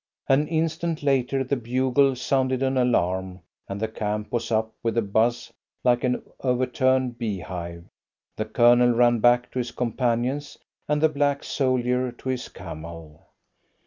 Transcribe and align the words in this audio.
An 0.27 0.47
instant 0.47 1.03
later 1.03 1.43
the 1.43 1.55
bugle 1.55 2.15
sounded 2.15 2.63
an 2.63 2.75
alarm, 2.75 3.41
and 3.69 3.79
the 3.79 3.87
camp 3.87 4.31
was 4.31 4.51
up 4.51 4.73
with 4.81 4.97
a 4.97 5.01
buzz 5.03 5.53
like 5.83 6.03
an 6.03 6.23
overturned 6.39 7.19
bee 7.19 7.37
hive. 7.41 7.83
The 8.35 8.45
Colonel 8.45 8.93
ran 8.95 9.19
back 9.19 9.51
to 9.51 9.59
his 9.59 9.69
companions, 9.69 10.57
and 10.87 11.03
the 11.03 11.09
black 11.09 11.43
soldier 11.43 12.11
to 12.13 12.29
his 12.29 12.49
camel. 12.49 13.27